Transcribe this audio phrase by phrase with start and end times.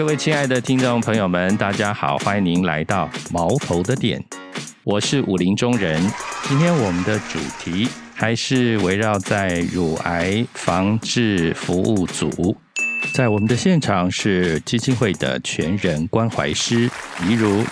[0.00, 4.18] 各位亲爱的听众朋友们，大家好，欢迎您来到毛头的点，
[4.82, 6.02] 我是武林中人。
[6.44, 12.56] 今天我们的主题还是围绕在乳癌防治服务组，
[13.12, 16.90] 在我们的现场是基金会的全人关怀师
[17.28, 17.62] 怡如。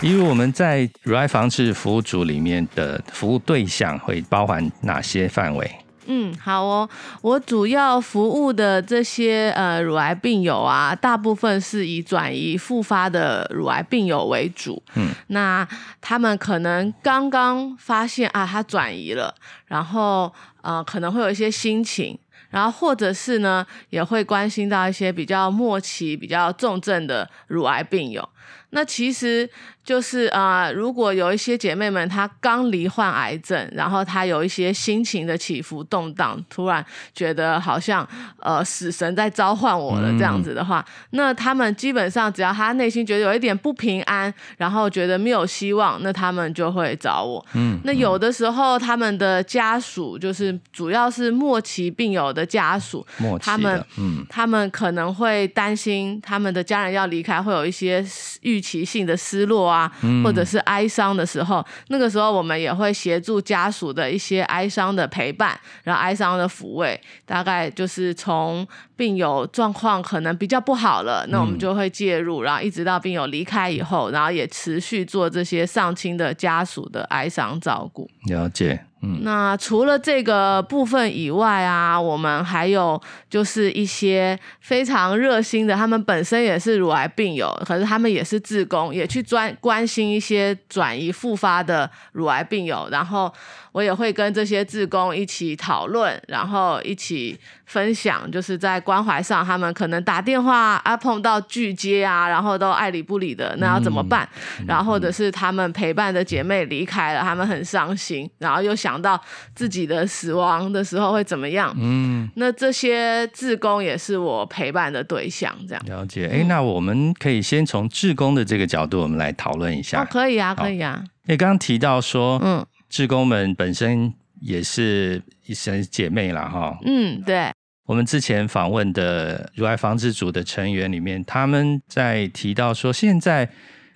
[0.00, 5.70] 例如我们在乳癌防治服务组里面的服务对象会包含哪些范围？
[6.06, 6.88] 嗯，好哦。
[7.20, 14.82] 我主要服务的这些呃乳癌病友啊，大部分是以转移复发的乳癌病友为主。
[14.94, 15.66] 嗯，那
[16.00, 19.34] 他们可能刚刚发现啊，他转移了，
[19.66, 22.18] 然后呃可能会有一些心情，
[22.50, 28.28] 然后或者是呢也会关心到一些比较末期、比较重症的乳癌病友。
[28.70, 29.48] 那其实。
[29.84, 38.08] 就是啊，如果有一些姐妹们她刚罹患癌症，然后她有一些心情的起伏动荡，突然觉得好像
[38.38, 47.44] 呃死神在召唤我了这样子的话，那她们基本上只要她内心觉得有一点不平安，然后觉得没有希望，那她们就会找我。
[47.54, 53.04] 嗯，那有的时候他们的家属就是主要是末期病友的家属，
[53.40, 58.00] 他们嗯，他们可能会担心他们的家人要离开，会有一些
[58.42, 59.72] 预期性的失落。
[59.72, 59.90] 啊，
[60.22, 68.66] 或者是哀伤的时候，那个时候我们也会协助家属的一些哀伤的陪伴，然后哀伤的抚慰，大概就是从
[69.02, 78.08] 病友状况可能比较不好了，那我们就会介入，然后一直到病友离开以后，然后也持续做这些丧亲的家属的哀伤照顾。
[78.28, 78.84] 了解。
[79.04, 93.32] 嗯那除了这个部分以外啊，我们还有就是一些非常热心的，他们本身也是乳癌病友，可是他们也是自工，也去专关心一些转移复发的乳癌病友，然后。
[93.72, 97.34] 我也会跟这些志工一起讨论，然后一起
[97.64, 104.28] 分享，就是在关怀上，他们可能打电话啊碰到拒接啊，然后都爱理不理的，那要怎么办？
[104.66, 109.20] 然后或者是他们陪伴的姐妹离开了，他们很伤心，然后又想到
[109.54, 111.72] 自己的死亡的时候会怎么样？
[111.78, 116.26] 嗯，那这些志工也是我陪伴的对象，这样了解。
[116.26, 120.02] 哎，那我们可以先从志工的这个角度，我们来讨论一下。
[120.02, 121.04] 哦，可以啊，可以啊。
[121.26, 122.66] 你刚刚提到说，嗯。
[122.88, 126.76] 志工们本身也是一生姐妹了哈。
[126.84, 127.50] 嗯，对。
[127.86, 133.48] 我们之前访问的乳癌防治组的成员里面，他们在提到说，现在。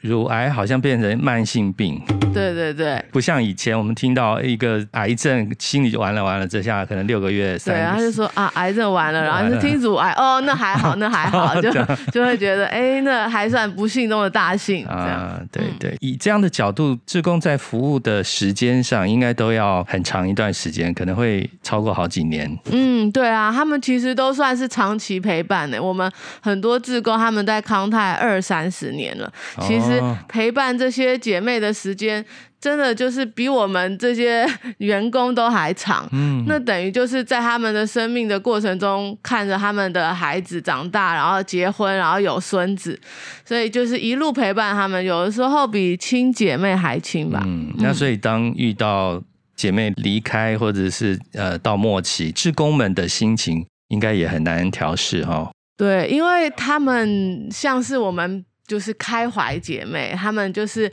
[0.03, 2.01] 乳癌好像变成慢性病，
[2.33, 7.59] 对对对，不像以前我们听到一个癌症，心里就完了完了，这下可能六个月。
[7.65, 11.73] 对，他就说啊，癌症完了，然后就听乳癌，哦，那还好，那还好， 就
[12.13, 14.87] 就会觉得，哎，那还算不幸中的大幸。
[14.87, 15.16] 啊，
[15.53, 22.59] 对对，以这样的角度，志工在服务的时间上，应该都要很长一段时间，可能会超过好几年。
[22.71, 25.83] 嗯，对啊，他们其实都算是长期陪伴的。
[25.83, 30.03] 我们很多志工他们在康泰二三十年了，其实。
[30.29, 32.25] 陪伴这些姐妹的时间，
[32.67, 34.45] 真的就是比我们这些
[34.79, 36.05] 员工都还长。
[36.11, 42.99] 嗯，那等于就是在他们的生命的过程中，看着他们的孩子长大，然后结婚，然后有孙子，
[43.45, 45.05] 所以就是一路陪伴他们。
[45.05, 47.41] 有的时候比亲姐妹还亲吧。
[47.47, 49.23] 嗯，那所以当遇到
[49.55, 55.53] 姐妹离开，或者是呃到末期，职工们的心情应该也很难调试哈。
[55.77, 58.45] 对，因为他们像是我们。
[58.69, 60.93] 就是开怀姐妹，他们就是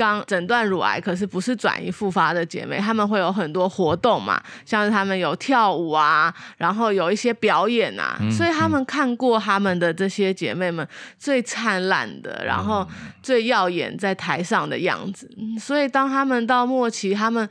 [0.00, 10.86] 刚诊断乳癌，可是不是转移复发的姐妹，她们会有很多活动嘛，像是她们有跳舞啊，然后有一些表演啊，所以她们看过她们的这些姐妹们
[11.18, 12.88] 最灿烂的，然后
[13.22, 17.46] 最耀眼在台上的样子，所以当她们到末期，她们。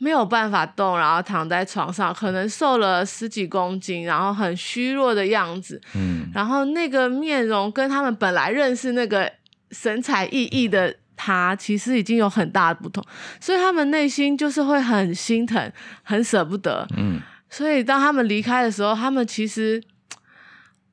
[0.00, 5.82] 没有办法动，然后躺在床上，可能瘦了十几公斤，然后很虚弱的样子。
[5.96, 9.28] 嗯，然后那个面容跟他们本来认识那个
[9.72, 13.04] 神采奕奕的他，其实已经有很大的不同，
[13.40, 15.70] 所以他们内心就是会很心疼，
[16.02, 16.86] 很舍不得。
[16.96, 17.20] 嗯，
[17.50, 19.82] 所以当他们离开的时候，他们其实，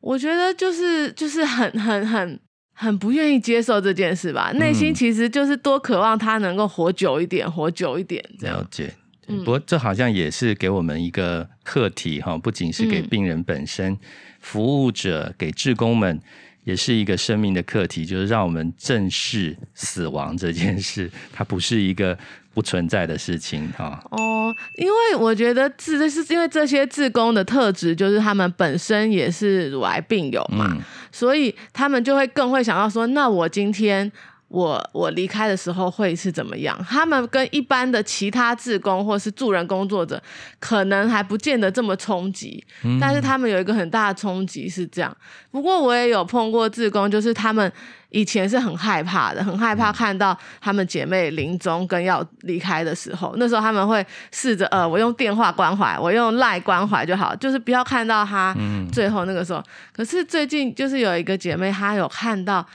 [0.01, 2.39] 我觉得就是就是很很很
[2.73, 8.57] 很不愿意接受这件事吧，内心其实就是多渴望他能够活久一点，活久一点这样。
[8.57, 8.93] 了解。
[9.27, 13.97] 不过这好像也是给我们一个课题哈，不仅是给病人本身，
[14.39, 16.21] 服务者给志工们
[16.65, 22.17] 也是一个生命的课题，就是让我们正视死亡这件事， 它不是一个
[22.53, 24.03] 不存在的事情哈。
[24.11, 30.77] 哦，因为我觉得志是因为这些自工的特质，就是他们本身也是乳癌病友嘛，
[31.11, 34.11] 所以他们就会更会想到说，那我今天。
[34.55, 36.79] 我我离开的时候会是怎么样？
[36.89, 40.21] 他们跟一般的其他志工或是助人工作者，
[40.61, 42.63] 可能还不见得这么冲击，
[43.01, 45.13] 但是他们有一个很大的冲击是这样。
[45.51, 47.69] 不过我也有碰过志工，就是他们
[48.11, 58.55] 以前是很害怕的，很害怕看到他们姐妹临终跟要离开的时候，那时候他们会试着呃，我用电话关怀，我用赖关怀就好，就是不要看到他
[58.93, 59.61] 最后那个时候。
[59.91, 62.65] 可是最近就是有一个姐妹，她有看到。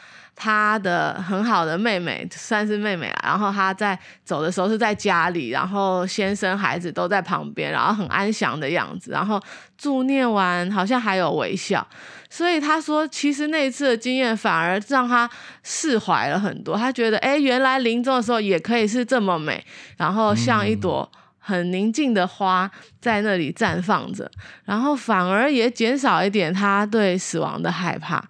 [0.43, 9.39] 他的很好的妹妹算是妹妹啊，然后他在走的时候是在家里，然后先生孩子都在旁边，然后很安详的样子，然后
[9.77, 11.87] 祝念完好像还有微笑，
[12.31, 15.29] 所以他说其实那一次的经验反而让他
[15.63, 19.63] 释怀了很多，他觉得哎，原来临终的时候也可以是这么美，
[19.99, 21.07] 然后像一朵
[21.39, 24.31] 很宁静的花在那里绽放着，
[24.65, 28.25] 然后反而也减少一点他对死亡的害怕。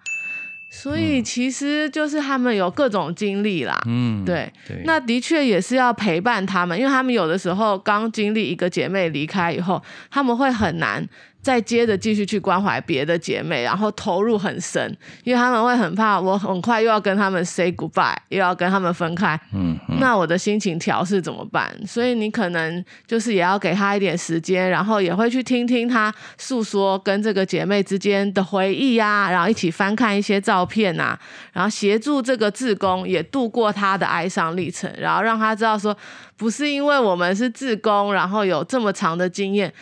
[0.70, 4.50] 所以其实就是他们有各种经历啦，嗯，对，
[4.84, 11.04] 那的确也是要陪伴他们，因为他们有的时候刚经历一个姐妹离开以后，他们会很难。
[11.42, 14.94] 再接着继续去关怀别的姐妹，然后投入很深，
[15.24, 19.40] 因为他们会很怕我很快又要跟他们 say goodbye，又要跟他们分开。
[19.54, 21.74] 嗯，那我的心情调试怎么办？
[21.86, 31.18] 所以你可能就是也要给他一点时间，然后也会去听听他诉说跟这个姐妹之间的回忆呀，然后一起翻看一些照片呐，
[31.54, 35.96] 然后协助这个志工也度过他的哀伤历程，然后让他知道说，
[36.36, 39.72] 不是因为我们是志工，然后有这么长的经验。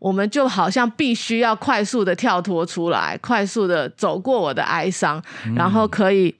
[0.00, 5.22] 我们就好像必须要快速的跳脱出来，快速的走过我的哀伤，
[5.54, 6.34] 然后可以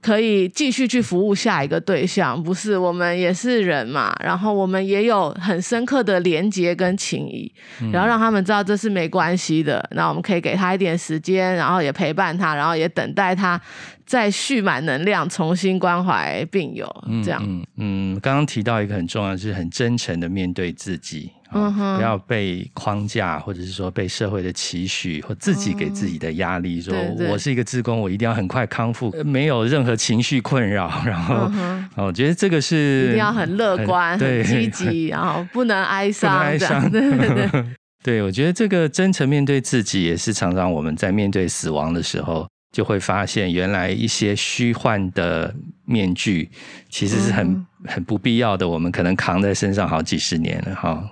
[0.00, 2.40] 可以继续去服务下一个对象。
[2.40, 7.52] 不是，我们也是人嘛，然后我们也有很深刻的连结跟情谊，
[7.92, 9.84] 然后让他们知道这是没关系的。
[9.92, 13.60] 那我们可以给他一点时间，然后也陪伴他，然后也等待他
[14.06, 16.88] 再蓄满能量，重新关怀病友。
[17.24, 17.42] 这样，
[17.76, 21.32] 嗯，刚刚提到一个很重要，就是很真诚的面对自己。
[21.54, 26.94] 嗯哼，不要被框架，或者是说被社会的期许或自己给自己的压力，说
[27.30, 30.92] 我是一个职工，我一定要很快康复，没有任何情绪困扰。
[31.06, 31.50] 然后，
[31.96, 36.38] 我觉得这个是一定要很乐观、很 积极，然后不能哀伤。
[36.38, 37.64] 哀伤，对对对。
[38.04, 45.54] 对，我觉得这个真诚面对自己，也是常常我们在面对死亡的时候，就会发现原来一些虚幻的
[45.86, 46.50] 面具，
[46.90, 48.68] 其实是很很不必要的。
[48.68, 51.02] 我们可能扛在身上好几十年了，哈。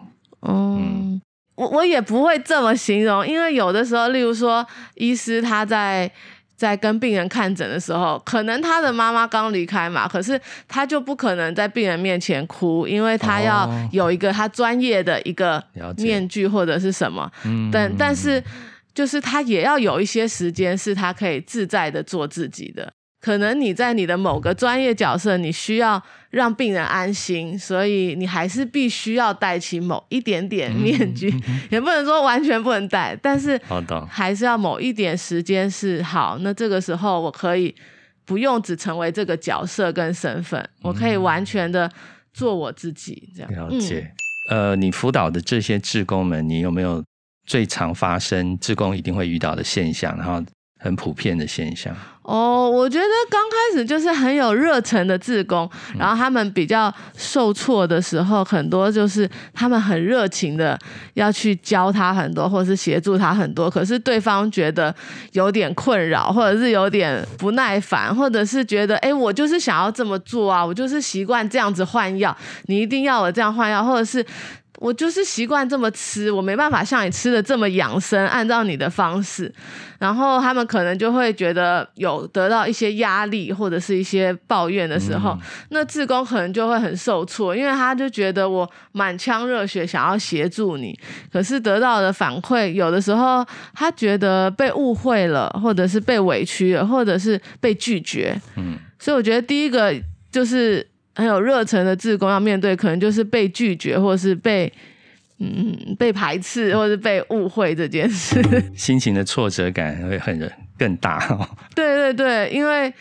[0.47, 1.21] 嗯，
[1.55, 6.11] 我我也不会这么形容，因为有的时候，例如说，医师他在
[6.57, 15.63] 在跟病人看诊的时候，可能他的妈妈刚离开嘛，可是他就不可能在病人面前哭，因为他要有一个他专业的一个
[15.99, 17.31] 面具或者是什么，
[17.73, 18.43] 但但是
[18.95, 22.93] 就是他也要有一些时间是他可以自在的做自己的。
[23.23, 31.33] 可能你在你的某个专业角色，你需要让病人安心，所以你还是必须要戴起某一点点面具，
[31.71, 33.57] 也不能说完全不能戴，但是
[34.09, 36.37] 还是要某一点时间是好。
[36.41, 37.73] 那这个时候我可以
[38.25, 41.89] 不用只成为这个角色跟身份，我可以完全的
[42.35, 43.31] 做我自己。
[43.37, 44.13] 这样了解。
[44.51, 47.01] 呃，你辅导的这些志工们，你有没有
[47.47, 50.19] 最常发生志工一定会遇到的现象？
[50.19, 50.45] 然后。
[50.83, 60.79] 很普遍的现象哦，我觉得刚开始就是很有热忱的志工，然后他们比较受挫的时候，很多就是他们很热情的
[61.15, 64.95] 要去教他很多，或者是协助他很多，可是对方觉得
[65.33, 72.37] 有点困扰，或者是有点不耐烦，或者是觉得哎，我就是想要这么做啊，我就是习惯这样子换药，
[72.67, 74.25] 你一定要我这样换药，或者是。
[74.79, 79.53] 我就是习惯这么吃，我没办法像你吃的这么养生，按照你的方式。
[79.99, 85.39] 然后他们可能就会觉得有得到一些压力或者是一些抱怨的时候，
[85.69, 90.99] 那志工可能就会很受挫，因为他就觉得我满腔热血想要协助你，
[91.33, 98.37] 可是得到的反馈有的时候他觉得被误会了，或者是被委屈了，或者是被拒绝。
[98.57, 99.95] 嗯，所以我觉得第一个
[100.33, 100.85] 就是。
[101.15, 104.73] 很有热忱的志工要面对，可能就是被拒绝，或者是被
[105.39, 108.43] 嗯被排斥，或者是被误会这件事，
[108.77, 111.19] 心情的挫折感会很更大。
[111.75, 112.93] 对对对，因为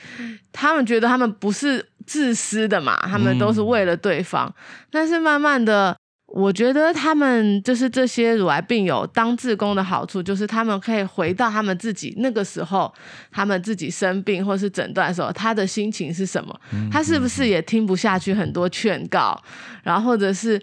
[0.51, 4.53] 他们觉得他们不是自私的嘛，他们都是为了对方，
[4.91, 5.95] 但是慢慢的。
[6.33, 12.91] 我觉得他们就是这些乳癌病友当志工的好处，就是他们可以回到他们自己那个时候，
[13.29, 16.57] 他们自己生病或是诊断的时候，他的心情是什么？
[16.89, 19.37] 他是不是也听不下去很多劝告，
[19.83, 20.61] 然后或者是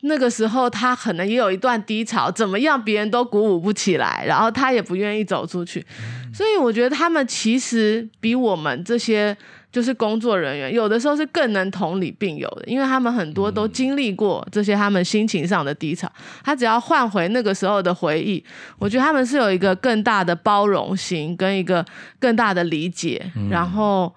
[0.00, 5.84] 那个时候他可能也有一段低潮，怎么样别人都鼓舞不起来，然后他也不愿意走出去，
[6.34, 9.36] 所以我觉得他们其实比我们这些
[9.76, 16.10] 就是工作人员有的时候是更能同理病友的，因为他们很多都经历过这些他们心情上的低潮，
[16.42, 18.42] 他只要换回那个时候的回忆，
[18.78, 21.84] 我觉得他们是有一个更大的包容心跟一个
[22.18, 24.10] 更大的理解，然后。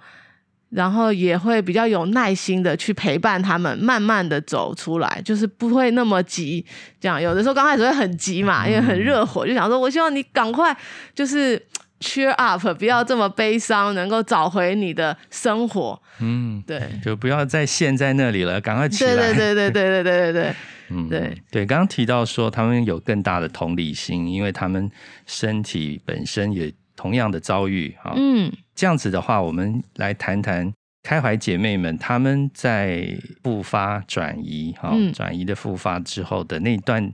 [0.72, 6.64] 然后也会比较有耐心的去陪伴他们，慢慢的走出来，就是不会那么急。
[7.02, 10.78] 这样有的时候刚开始会很急嘛，因为很热火，就想说我希望你赶快
[11.16, 11.60] 就是
[12.00, 16.02] cheer up，不要这么悲伤，能够找回你的生活。
[16.20, 19.16] 嗯，对，就不要再陷在那里了，赶快起来。
[19.16, 20.56] 对对对对对对对对对，
[20.92, 21.66] 嗯，对对。
[21.66, 24.90] 刚刚提到说他们有更大的同理心，因为他们
[25.26, 28.14] 身体本身也同样的遭遇啊。
[28.16, 28.52] 嗯。
[28.76, 30.72] 这样子的话，我们来谈谈
[31.04, 33.14] 开怀姐妹们，他们在
[33.44, 37.12] 复发转移哈，转移的复发之后的那段，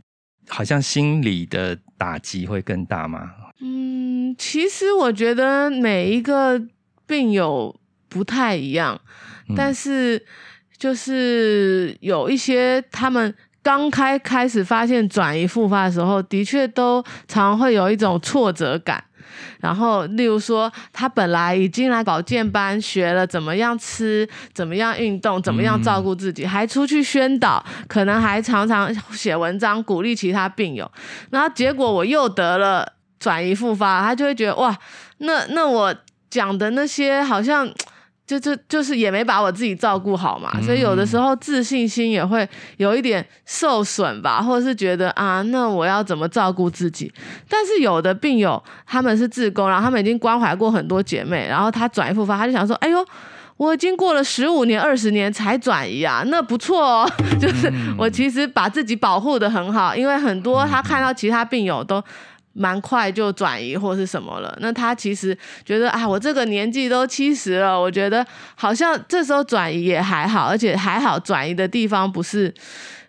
[0.47, 3.31] 好像心理的打击会更大吗？
[3.61, 4.04] 嗯，
[4.37, 6.61] 其实我觉得每一个
[7.07, 7.75] 病友
[8.09, 8.99] 不太一样，
[9.55, 10.23] 但是
[10.77, 19.03] 就是有一些他们刚开开始发现转移复发的时候，的确都常会有一种挫折感。
[19.59, 30.89] 然后，例如说，他本来已经来保健班学了怎么样吃、怎么样运动、怎么样照顾自己，还出去宣导，可能还常常写文章鼓励其他病友。
[31.31, 32.87] 然后结果我又得了
[33.25, 34.77] 转移复发，他就会觉得哇，
[35.17, 35.95] 那那我
[36.29, 37.67] 讲的那些好像。
[38.27, 47.13] 就就就是也没把我自己照顾好嘛，所以有的时候自信心也会有一点受损吧，或者是觉得啊，那我要怎么照顾自己？
[47.47, 53.05] 但是有的病友他们是自宫，然后他们已经关怀过很多姐妹，然后他转移复发，他就想说，哎呦，
[53.57, 62.03] 我已经过了十五年、二十年才转移啊，那不错哦， 就是我其实把自己保护的很好，因为很多他看到其他病友都。
[62.57, 72.53] 蛮快就转移或是什么了，那他其实觉得啊，我这个年纪都七十了，我觉得好像这时候转移也还好，而且还好转移的地方不是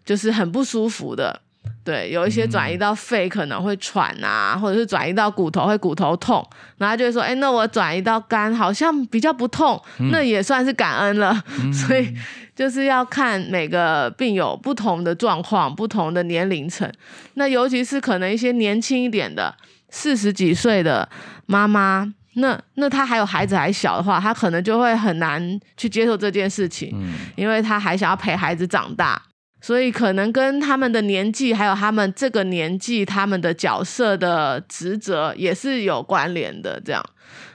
[0.05, 1.41] 就是很不舒服的。
[1.87, 6.45] 对，有一些转移到肺可能会喘啊，或者是转移到骨头会骨头痛，
[6.79, 11.41] 然后就会说，哎，那我转移到肝好像比较不痛，那也算是感恩了。
[11.73, 12.13] 所以
[12.57, 16.91] 就是要看每个病友不同的状况、不同的年龄层，
[17.35, 19.55] 那尤其是可能一些年轻一点的
[19.91, 21.09] 四十几岁的
[21.47, 26.93] 妈妈，那那她还有孩子还小的话，她可能就会很难去接受这件事情，
[27.37, 29.23] 因为她还想要陪孩子长大。
[29.67, 36.81] 所以可能跟他们的年纪，还有他们这个年纪他们的角色的职责也是有关联的。
[36.85, 37.05] 这样，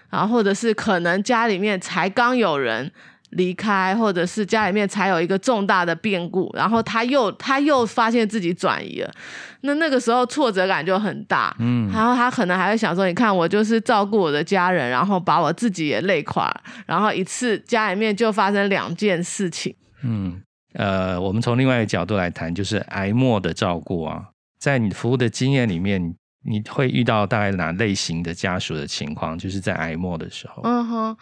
[0.10, 2.92] 然后或者是可能家里面才刚有人
[3.30, 9.10] 离开，或者是家里面才有一个重大的变故，然后他又他又发现自己转移了，
[9.62, 11.56] 那那个时候挫折感就很大。
[11.60, 16.54] 嗯，然后他可能还会想说：“你看，我就是照顾我的家人，然后把我自己也累垮，
[16.86, 20.42] 然后一次家里面就发生两件事情。”嗯。
[20.74, 29.38] 呃，我们从另外一个角度来谈，就是癌末的照顾啊，在你服务的经验里面，你会遇到大概哪类型的家属的情况？
[29.38, 30.62] 就是在癌末的时候。
[30.64, 31.18] 嗯哼。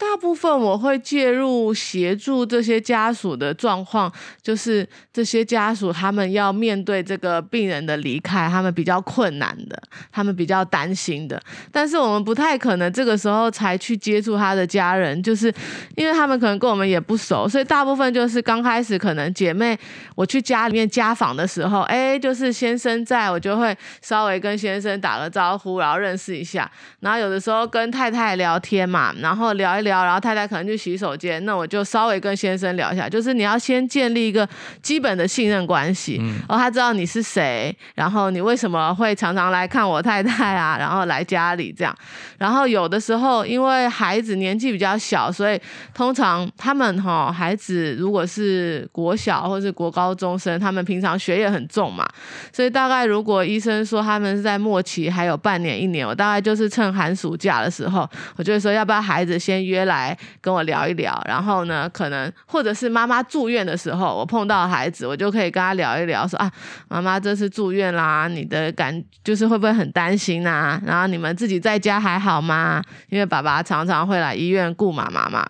[0.00, 4.10] 大部分我会介入协助这些家属的状况，
[4.42, 9.78] 就是这些家属他们要面对这个病人的离开，他们比较困难的，
[10.10, 11.38] 他们比较担心的。
[11.70, 15.52] 但是我们不太可能这个时候才去接触他的家人，就是
[15.96, 19.78] 因为他们可能跟我们也不熟，所以大部分就是刚开始可能姐妹
[20.14, 29.89] 我去家里面家访的时候，哎，就是先生在我就会稍微跟先生打个招呼，然后认识一下，然后有的时候跟太太聊天嘛，然后聊一聊。
[29.90, 34.48] 聊，然后太太可能去洗手间，那我就稍微跟先生聊一下，就是你要先建立一个
[34.80, 36.16] 基本的信任关系，
[36.48, 41.92] 然后他知道你是谁，然后你为什么会常常来看我太太啊，然后来家里这样，
[42.38, 45.60] 然后有的时候因为孩子年纪比较小，所以
[45.92, 52.08] 通常他们哈孩子如果是国小或是国高中生，他们平常学业很重嘛，
[52.52, 59.79] 所以大概如果医生说他们是在末期还有半年一年，我大概就是趁寒暑假的时候，我就会说要不要孩子先约。
[59.84, 66.50] 来跟我聊一聊，然后呢，可能或者是妈妈住院的时候，我碰到孩子，我就可以跟他聊一聊，说啊，
[66.88, 70.80] 妈妈这次住院啦，你的感就是会不会很担心啊？
[70.84, 72.82] 然后你们自己在家还好吗？
[73.08, 75.46] 因为爸爸常常会来医院顾妈妈嘛。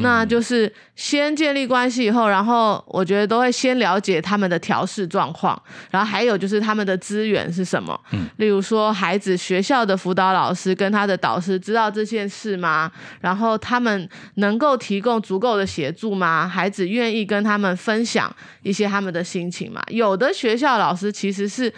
[0.00, 5.60] 那就是先建立关系以后，然后我觉得都会先了解他们的调试状况，
[5.90, 7.98] 然后还有就是他们的资源是什么。
[8.12, 12.90] 嗯，例如说孩子学校的辅导老师跟他的导师知道这件事吗？
[13.20, 16.48] 然后，他们能够提供足够的协助吗？
[16.48, 19.82] 孩子愿意跟他们分享一些他们的心情吗？
[19.88, 21.72] 有的学校老师其实是。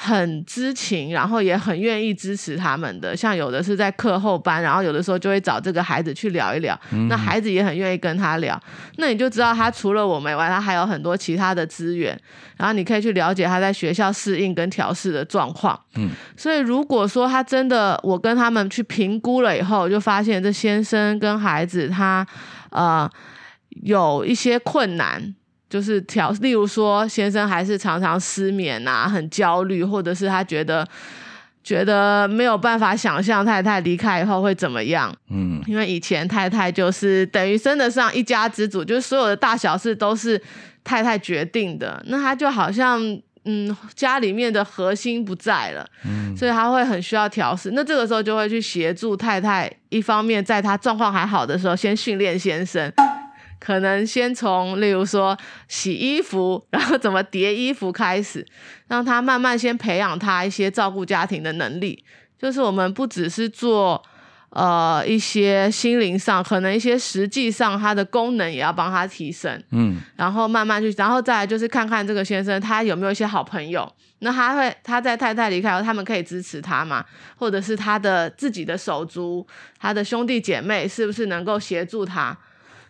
[0.00, 3.16] 很知情，然后也很愿意支持他们的。
[3.16, 6.78] 像有的是在课后班，然后有的时候就会找这个孩子去聊一聊。
[7.08, 8.58] 那孩子也很愿意跟他聊。
[8.98, 12.16] 那你就知道他除了我们以外，他还有很多其他的资源。
[12.56, 15.76] 然后你可以去了解他在学校适应跟调试的状况。
[15.96, 22.24] 嗯，所以如果说他真的，我跟他们去评估了以后，就发现这先生跟孩子他
[22.70, 23.10] 呃
[23.82, 25.34] 有一些困难。
[25.68, 30.86] 就是调，例如说，先生还是常常失眠啊，很焦虑，或者是他觉得
[31.62, 35.14] 觉得没有办法想象太太离开以后会怎么样。
[35.28, 40.40] 嗯，因为以前太太就是等于生得上一家之主，就是所有的大小事都是
[40.82, 42.98] 太太决定的，那他就好像
[43.44, 47.72] 嗯家里面的核心不在了，嗯，所以他会很需要调试。
[47.74, 52.90] 那这个时候就会去协助太太，一方面在他状况还好的时候，先训练先生。
[53.58, 55.36] 可能先从，例如说
[55.66, 58.46] 洗衣服，然后怎么叠衣服开始，
[58.86, 62.04] 让他慢慢先培养他一些照顾家庭的能力。
[62.38, 64.00] 就是我们不只是做
[64.50, 69.60] 呃一些心灵上，可能一些实际上他的功能也要帮他提升。
[69.72, 77.04] 嗯，然后慢慢去，然后再来就是看看这个先生他有没有一些好朋友，那他会他在太太离开后，他们可以支持他嘛？
[77.36, 79.44] 或者是他的自己的手足，
[79.80, 82.38] 他的兄弟姐妹是不是能够协助他？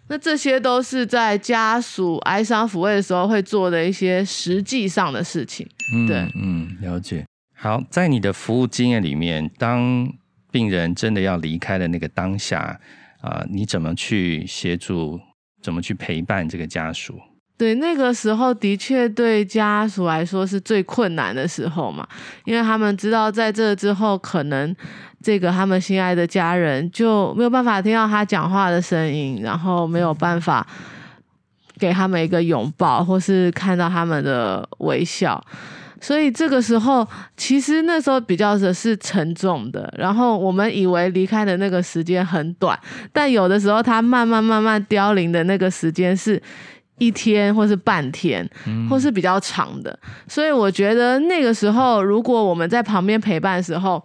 [0.09, 5.69] 那这些都是在家属哀伤抚慰的时候会做的一些实际上的事情。
[6.07, 7.25] 对，嗯，了解。
[7.55, 10.07] 好，在你的服务经验里面，当
[10.50, 12.81] 病人真的要离开的那个当下，
[13.21, 15.21] 啊，你怎么去协助？
[15.61, 17.19] 怎么去陪伴这个家属？
[17.59, 22.07] 对，那个时候的确对家属来说是最困难的时候嘛，
[22.47, 24.75] 因为他们知道在这之后可能。
[25.21, 30.65] 这个他们心爱的家人就没有办法听到他讲话的声音，然后没有办法
[31.77, 35.45] 给他们一个拥抱，或是看到他们的微笑。
[36.00, 37.05] 所以这个时候，
[37.37, 39.93] 其实那时候比较的是沉重的。
[39.99, 42.79] 然后我们以为离开的那个时间很短，
[43.12, 46.41] 但有的时候他慢慢慢慢凋零的那个时间是
[46.99, 48.49] 一天，或是半天，
[48.88, 49.99] 或是比较长的。
[50.27, 54.03] 所以我觉得那个时候，如果我们在旁边陪伴的时候，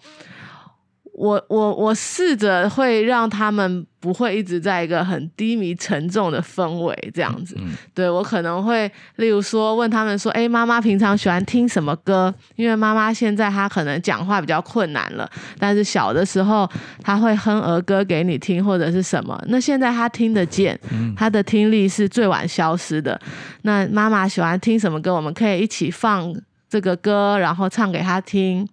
[1.14, 7.56] 我我我试着会让他们不会一直在一个很低迷沉重的氛围这样子，
[7.94, 12.34] 对我可能会例如说问他们说，哎，妈妈平常喜欢听什么歌？
[12.56, 16.68] 因为妈妈现在她可能讲话比较困难了，但是小的时候
[17.02, 19.40] 她会哼儿歌给你听或者是什么。
[19.48, 20.78] 那现在她听得见，
[21.16, 23.20] 她的听力是最晚消失的。
[23.62, 25.14] 那妈妈喜欢听什么歌？
[25.14, 26.34] 我们可以一起放
[26.68, 28.68] 这个歌，然后唱给她听，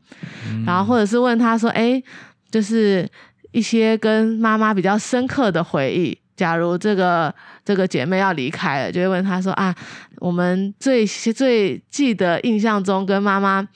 [0.66, 2.03] 然后或者是问她说，哎。
[2.51, 3.09] 就是
[3.53, 6.19] 一些跟妈妈比较深刻的回忆。
[6.37, 7.35] 假如这个
[7.65, 9.75] 这个姐妹要离开了，就会问她说：“啊，
[10.17, 13.69] 我们最最记得印象中跟妈妈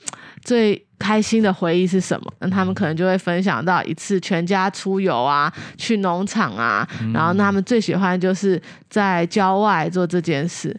[0.43, 8.59] 最开心的回忆是什么？”那他们可能就会分享到一次全家出游啊，去农场啊，然后他们最喜欢就是
[8.89, 10.75] 在郊外做这件事。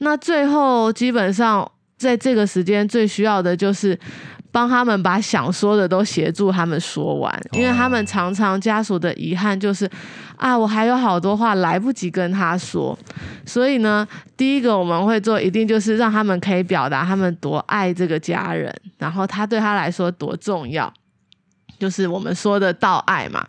[0.00, 3.96] 那最后基本上在这个时间最需要的就是。
[4.50, 9.88] 帮他们把想说的都协助他们说完，因为他们常常家属的遗憾就是，
[10.36, 12.98] 啊，我还有好多话来不及跟他说，
[13.44, 14.06] 所以呢，
[14.36, 20.92] 第一个我们会做，一定就是让他们可以表达他们多爱这个家人，然后他对他来说多重要。
[21.78, 23.46] 就是我们说的道爱嘛，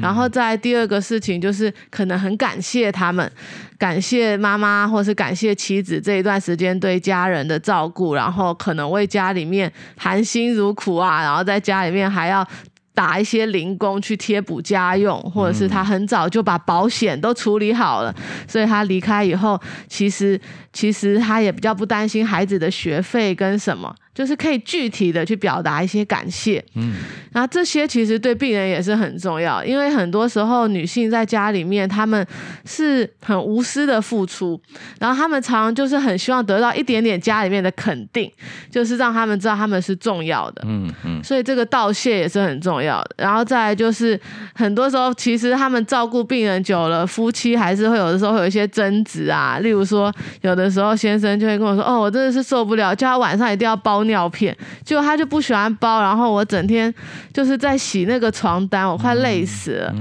[0.00, 3.30] 然后再第二个事情就是可能很感谢他们，
[3.76, 12.46] 感谢妈妈或是感谢妻子这一段时间对家人的照顾，然后可能为家里面含辛茹苦啊，然后在家里面还要
[12.94, 18.14] 打一些零工去贴补家用，或者是他很早就把保险都处理好了，
[18.46, 20.40] 所以他离开以后，其实
[20.72, 23.92] 其实他也比较不担心孩子的学费跟什么。
[24.14, 26.96] 就是可以具体的去表达一些感谢，嗯，
[27.32, 32.26] 然后这些其实对病人也是很重要，因为很多时候女性在家里面，她们
[32.66, 34.60] 是很无私的付出，
[35.00, 38.30] 然后她们常常就是很希望得到一点点家里面的肯定，
[38.70, 43.14] 就是让他们知道他们是重要的，嗯嗯，所以这个道谢也是很重要的。
[43.16, 44.20] 然后再来就是
[44.54, 54.01] 很多时候，其实他们照顾病人久了，夫妻还是会有的时候会有一些争执啊，例如说有的时候先生就会跟我说，哦，我真的是受不了，叫他晚上一定要包。
[54.04, 56.92] 尿片，结果他就不喜欢包，然后我整天
[57.32, 59.94] 就是在洗那个床单，我快累死了。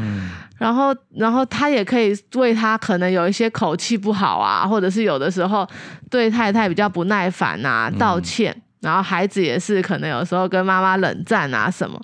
[0.58, 5.68] 然后，然后他也可以为他可能有一些口气不好啊，或者是有的时候
[6.10, 8.56] 对太太比较不耐烦啊道歉。
[8.82, 12.00] 然后孩子也是可能有时候跟妈妈冷战啊什么。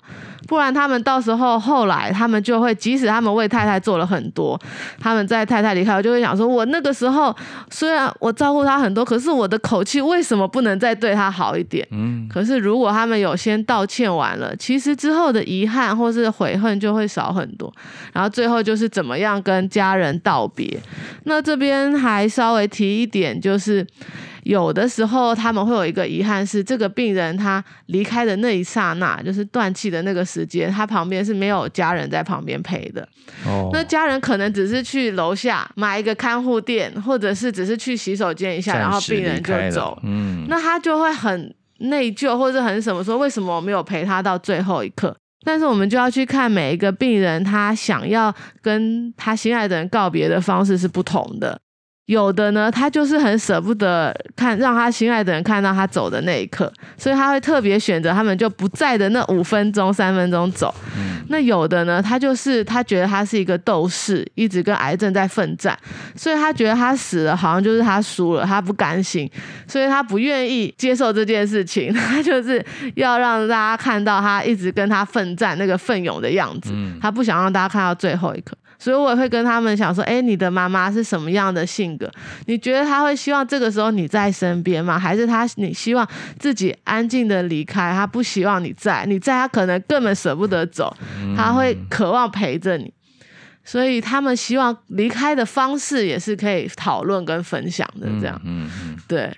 [0.46, 4.58] 不然他们到时候后来他们就会，即使他们为太太做了很多，
[4.98, 7.36] 他们在太太离开，我就会想说，我那个时候
[7.70, 11.86] 虽然我照顾他很多，可是我的口气为什么不能再对他好一点？
[11.90, 17.70] 嗯，可是如果他们有先道歉完了，其实之后的遗憾或是悔恨就会少很多。
[18.14, 20.80] 然后最后就是怎么样跟家人道别。
[21.24, 23.86] 那这边还稍微提一点，就是。
[24.48, 33.06] 有的时候他们会有一个遗憾，是这个病人他离开的那一刹那，就是断气的那个时间，他旁边是没有家人在旁边陪的。
[33.44, 39.98] 哦，那家人可能只是去楼下买一个看护垫，或者是只是去洗手间一下，然后病人就走。
[40.02, 45.14] 嗯，那他就会很内疚，或者很什么说，为什么我没有陪他到最后一刻？
[45.44, 51.60] 但是我们就要去看每一个病人，他想要跟他心爱的人告别的方式是不同的。
[52.08, 60.74] 有的呢，他就是很舍不得看让他心爱的人看到他走的那一刻，所以他会特别选择他们就不在的那五分钟、三分钟走。
[61.28, 65.78] 那有的呢，他就是他觉得他是一个斗士，一直跟癌症在奋战，
[66.16, 69.30] 所以他觉得他死了好像就是他输了，他不甘心，
[69.66, 78.56] 所以他不愿意接受这件事情， 他就是要让大家看到他一直跟他奋战那个奋勇的样子，他不想让大家看到最后一刻。
[78.78, 82.10] 所以我也会跟他们想说，哎，你的妈妈是什么样的性格？
[82.46, 84.98] 你觉得他会希望这个时候你在身边吗？
[84.98, 87.92] 还是他你希望自己安静的离开？
[87.92, 90.96] 他不希望你在，你在他可能根本舍不得走，
[91.36, 92.92] 他会渴望陪着你。
[93.70, 99.30] 所以他们希望离开的方式也是可以讨论跟分享的，这样，嗯嗯，对。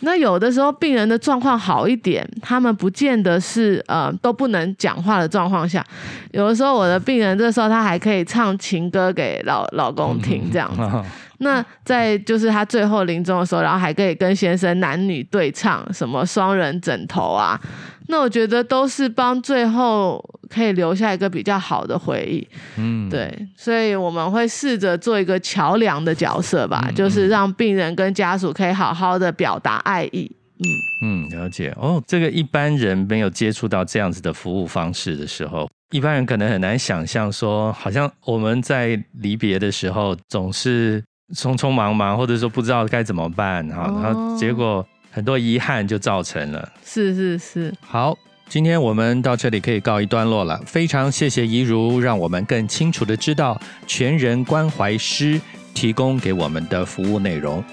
[0.00, 5.84] 那有的时候病人的状况好一点，他们不见得是呃都不能讲话的状况下，
[6.32, 10.82] 有的时候我的病人这时候他还可以唱情歌给老老公听这样子。
[11.38, 17.60] 那在就是他最后临终的时候，然后还可以跟先生男女对唱什么双人枕头啊。
[18.08, 22.46] 那我觉得都是帮最后可以留下一个比较好的回忆，
[22.76, 30.64] 嗯，对，所以我们会试着做一个桥梁的角色吧，就是让病人跟家属可以好好的表达爱意，嗯。
[31.02, 31.74] 嗯，了解。
[31.76, 32.00] 哦。
[32.06, 41.02] 这个一般人没有接触到这样子的服务方式的时候，一般人可能很难想象说，好像我们在离别的时候总是
[41.34, 44.86] 匆匆忙忙，或者说不知道该怎么办，哈，然后结果。
[45.08, 47.74] 很多遗憾就造成了，是是是。
[47.80, 48.14] 好，
[48.50, 50.60] 今天我们到这里可以告一段落了。
[50.66, 55.40] 非常谢谢怡如，让我们更清楚的知道全人关怀师
[55.72, 57.64] 提供给我们的服务内容。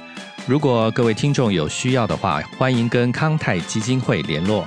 [0.48, 4.63] 如果各位听众有需要的话，欢迎跟康泰基金会联络。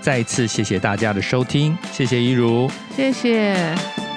[0.00, 4.13] 再次谢谢大家的收听，谢谢怡如，谢谢。